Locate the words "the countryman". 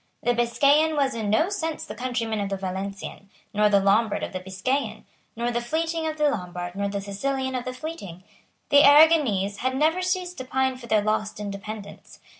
1.85-2.41